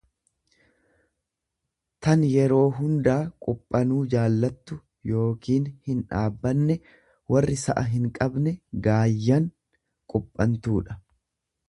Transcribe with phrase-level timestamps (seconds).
[2.05, 3.17] tan yeroo hundaa
[3.47, 4.77] quphanuu jaallattu
[5.11, 6.79] yookiin hindhaabbanne;
[7.35, 8.55] Warri sa'a hinqabne
[8.89, 9.49] gaayyan
[10.15, 10.99] quphantuudha.